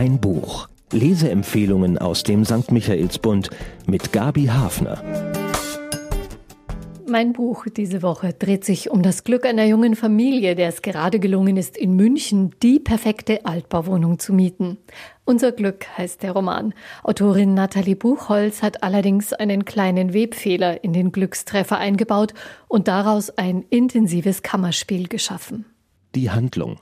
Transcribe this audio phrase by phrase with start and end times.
[0.00, 0.66] Ein Buch.
[0.92, 2.72] Leseempfehlungen aus dem St.
[2.72, 3.50] Michaelsbund
[3.84, 5.04] mit Gabi Hafner.
[7.06, 11.20] Mein Buch diese Woche dreht sich um das Glück einer jungen Familie, der es gerade
[11.20, 14.78] gelungen ist, in München die perfekte Altbauwohnung zu mieten.
[15.26, 16.72] Unser Glück heißt der Roman.
[17.02, 22.32] Autorin Nathalie Buchholz hat allerdings einen kleinen Webfehler in den Glückstreffer eingebaut
[22.68, 25.66] und daraus ein intensives Kammerspiel geschaffen.
[26.14, 26.78] Die Handlung.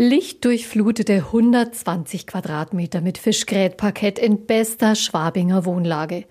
[0.00, 6.24] Lichtdurchflutete 120 Quadratmeter mit Fischgrätparkett in bester Schwabinger Wohnlage.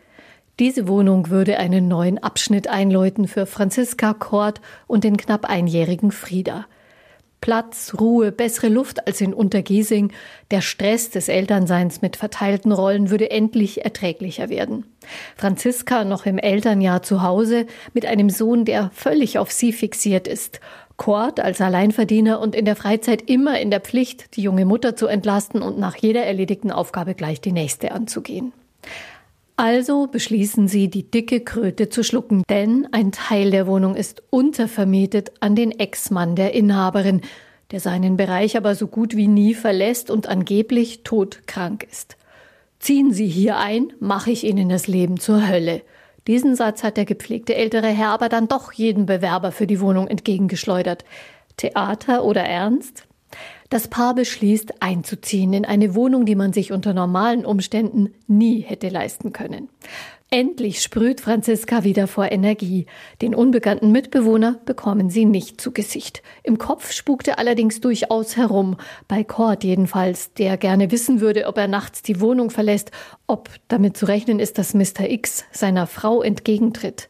[0.57, 6.65] Diese Wohnung würde einen neuen Abschnitt einläuten für Franziska Kort und den knapp einjährigen Frieda.
[7.41, 10.11] Platz, Ruhe, bessere Luft als in Untergiesing.
[10.51, 14.85] Der Stress des Elternseins mit verteilten Rollen würde endlich erträglicher werden.
[15.35, 20.59] Franziska noch im Elternjahr zu Hause mit einem Sohn, der völlig auf sie fixiert ist.
[20.97, 25.05] Kort als Alleinverdiener und in der Freizeit immer in der Pflicht, die junge Mutter zu
[25.05, 28.51] entlasten und nach jeder erledigten Aufgabe gleich die nächste anzugehen.
[29.59, 35.31] Also beschließen sie, die dicke Kröte zu schlucken, denn ein Teil der Wohnung ist untervermietet
[35.39, 37.21] an den Ex-Mann der Inhaberin,
[37.71, 42.17] der seinen Bereich aber so gut wie nie verlässt und angeblich todkrank ist.
[42.77, 45.81] Ziehen Sie hier ein, mache ich Ihnen das Leben zur Hölle.
[46.27, 50.07] Diesen Satz hat der gepflegte ältere Herr aber dann doch jedem Bewerber für die Wohnung
[50.07, 51.03] entgegengeschleudert.
[51.57, 53.07] Theater oder Ernst?
[53.69, 58.87] Das Paar beschließt, einzuziehen in eine Wohnung, die man sich unter normalen Umständen nie hätte
[58.87, 59.67] leisten können.
[60.29, 62.85] Endlich sprüht Franziska wieder vor Energie.
[63.21, 66.21] Den unbekannten Mitbewohner bekommen sie nicht zu Gesicht.
[66.43, 68.75] Im Kopf spukte allerdings durchaus herum,
[69.07, 72.91] bei Cord jedenfalls, der gerne wissen würde, ob er nachts die Wohnung verlässt,
[73.25, 75.09] ob damit zu rechnen ist, dass Mr.
[75.09, 77.09] X seiner Frau entgegentritt.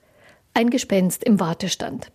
[0.54, 2.12] Ein Gespenst im Wartestand.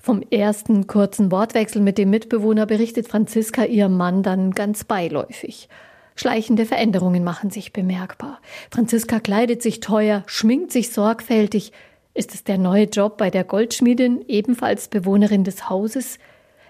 [0.00, 5.68] Vom ersten kurzen Wortwechsel mit dem Mitbewohner berichtet Franziska ihrem Mann dann ganz beiläufig.
[6.14, 8.40] Schleichende Veränderungen machen sich bemerkbar.
[8.70, 11.72] Franziska kleidet sich teuer, schminkt sich sorgfältig.
[12.12, 16.18] Ist es der neue Job bei der Goldschmiedin, ebenfalls Bewohnerin des Hauses?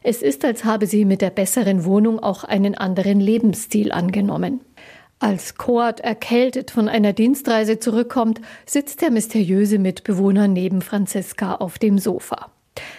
[0.03, 4.61] Es ist, als habe sie mit der besseren Wohnung auch einen anderen Lebensstil angenommen.
[5.21, 11.99] Als Cord erkältet von einer Dienstreise zurückkommt, sitzt der mysteriöse Mitbewohner neben Franziska auf dem
[11.99, 12.53] Sofa.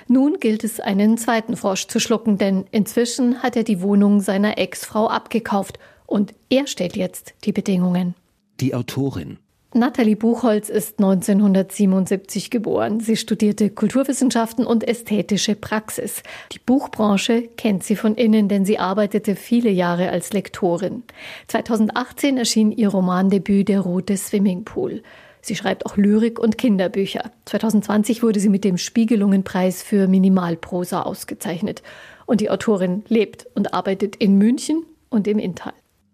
[0.08, 4.58] Nun gilt es, einen zweiten Frosch zu schlucken, denn inzwischen hat er die Wohnung seiner
[4.58, 8.16] Ex-Frau abgekauft und er stellt jetzt die Bedingungen.
[8.60, 9.38] Die Autorin.
[9.72, 13.02] Nathalie Buchholz ist 1977 geboren.
[13.02, 16.24] Sie studierte Kulturwissenschaften und ästhetische Praxis.
[16.52, 21.04] Die Buchbranche kennt sie von innen, denn sie arbeitete viele Jahre als Lektorin.
[21.50, 25.04] 2018 erschien ihr Romandebüt Der rote Swimmingpool.
[25.50, 27.32] Sie schreibt auch Lyrik und Kinderbücher.
[27.46, 31.82] 2020 wurde sie mit dem Spiegelungenpreis für Minimalprosa ausgezeichnet.
[32.28, 35.74] Und die Autorin lebt und arbeitet in München und im Inntal.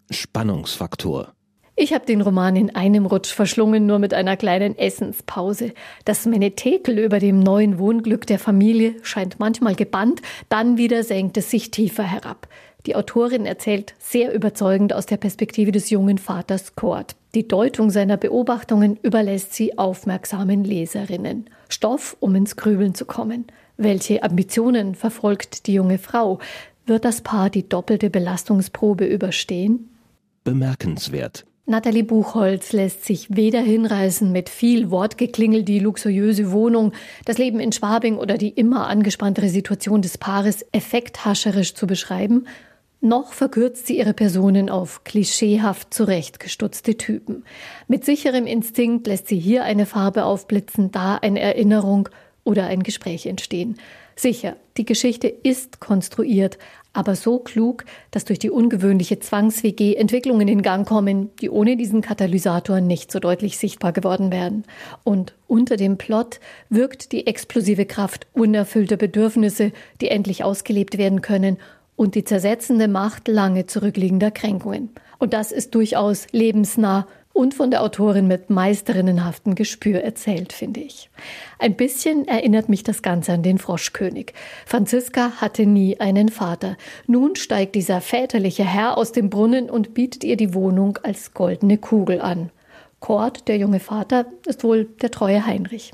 [0.09, 1.33] Spannungsfaktor.
[1.75, 5.73] Ich habe den Roman in einem Rutsch verschlungen, nur mit einer kleinen Essenspause.
[6.05, 11.51] Das Menetekel über dem neuen Wohnglück der Familie scheint manchmal gebannt, dann wieder senkt es
[11.51, 12.47] sich tiefer herab.
[12.85, 17.17] Die Autorin erzählt sehr überzeugend aus der Perspektive des jungen Vaters Kurt.
[17.35, 21.49] Die Deutung seiner Beobachtungen überlässt sie aufmerksamen Leserinnen.
[21.67, 23.43] Stoff, um ins Grübeln zu kommen.
[23.75, 26.39] Welche Ambitionen verfolgt die junge Frau?
[26.85, 29.89] Wird das Paar die doppelte Belastungsprobe überstehen?
[30.45, 31.45] Bemerkenswert.
[31.65, 36.93] Nathalie Buchholz lässt sich weder hinreißen, mit viel Wortgeklingel die luxuriöse Wohnung,
[37.25, 42.45] das Leben in Schwabing oder die immer angespanntere Situation des Paares effekthascherisch zu beschreiben,
[43.01, 47.43] noch verkürzt sie ihre Personen auf klischeehaft zurechtgestutzte Typen.
[47.87, 52.09] Mit sicherem Instinkt lässt sie hier eine Farbe aufblitzen, da eine Erinnerung
[52.43, 53.77] oder ein Gespräch entstehen.
[54.15, 56.57] Sicher, die Geschichte ist konstruiert,
[56.93, 62.01] aber so klug, dass durch die ungewöhnliche Zwangs-WG Entwicklungen in Gang kommen, die ohne diesen
[62.01, 64.63] Katalysator nicht so deutlich sichtbar geworden wären.
[65.03, 66.39] Und unter dem Plot
[66.69, 71.57] wirkt die explosive Kraft unerfüllter Bedürfnisse, die endlich ausgelebt werden können
[71.95, 74.89] und die zersetzende Macht lange zurückliegender Kränkungen.
[75.17, 81.09] Und das ist durchaus lebensnah und von der Autorin mit meisterinnenhaftem Gespür erzählt, finde ich.
[81.59, 84.33] Ein bisschen erinnert mich das Ganze an den Froschkönig.
[84.65, 86.77] Franziska hatte nie einen Vater.
[87.07, 91.77] Nun steigt dieser väterliche Herr aus dem Brunnen und bietet ihr die Wohnung als goldene
[91.77, 92.51] Kugel an.
[93.01, 95.91] Kurt, der junge Vater, ist wohl der treue Heinrich.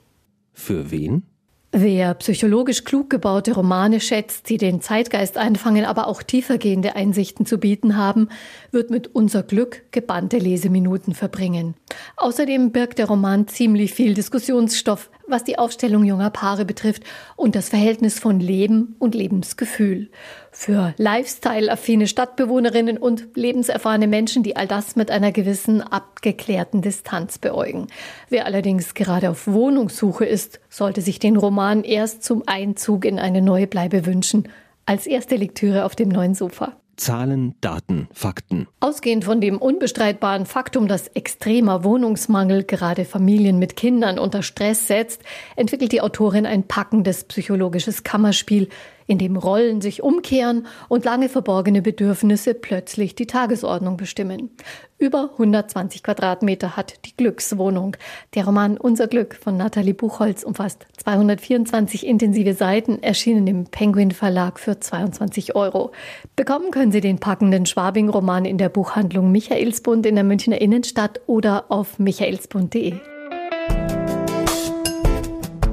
[0.54, 1.24] Für wen?
[1.74, 7.60] Wer psychologisch klug gebaute Romane schätzt, die den Zeitgeist einfangen, aber auch tiefergehende Einsichten zu
[7.60, 8.28] bieten haben,
[8.72, 11.76] wird mit unser Glück gebannte Leseminuten verbringen.
[12.18, 17.04] Außerdem birgt der Roman ziemlich viel Diskussionsstoff, was die Aufstellung junger Paare betrifft
[17.36, 20.10] und das Verhältnis von Leben und Lebensgefühl.
[20.52, 27.88] Für Lifestyle-affine Stadtbewohnerinnen und lebenserfahrene Menschen, die all das mit einer gewissen abgeklärten Distanz beäugen.
[28.30, 33.42] Wer allerdings gerade auf Wohnungssuche ist, sollte sich den Roman erst zum Einzug in eine
[33.42, 34.50] neue Bleibe wünschen.
[34.86, 36.76] Als erste Lektüre auf dem neuen Sofa.
[37.02, 38.68] Zahlen, Daten, Fakten.
[38.80, 45.24] Ausgehend von dem unbestreitbaren Faktum, dass extremer Wohnungsmangel gerade Familien mit Kindern unter Stress setzt,
[45.56, 48.70] entwickelt die Autorin ein packendes psychologisches Kammerspiel,
[49.12, 54.52] in dem Rollen sich umkehren und lange verborgene Bedürfnisse plötzlich die Tagesordnung bestimmen.
[54.98, 57.98] Über 120 Quadratmeter hat die Glückswohnung.
[58.36, 64.62] Der Roman Unser Glück von Nathalie Buchholz umfasst 224 intensive Seiten, erschienen im Penguin Verlag
[64.62, 65.92] für 22 Euro.
[66.38, 71.66] Bekommen können Sie den packenden Schwabing-Roman in der Buchhandlung Michaelsbund in der Münchner Innenstadt oder
[71.68, 73.21] auf michaelsbund.de.